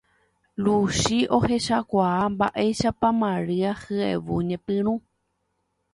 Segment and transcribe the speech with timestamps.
[0.63, 4.93] Luchi ohechakuaa mba'éichapa Maria hyevu ñepyrũ